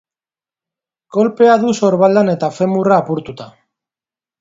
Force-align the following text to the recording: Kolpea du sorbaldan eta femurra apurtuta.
Kolpea 1.17 1.59
du 1.65 1.75
sorbaldan 1.81 2.35
eta 2.37 2.53
femurra 2.59 3.01
apurtuta. 3.07 3.51